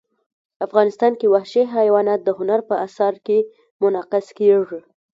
[0.65, 3.37] افغانستان کې وحشي حیوانات د هنر په اثار کې
[3.81, 4.79] منعکس کېږي.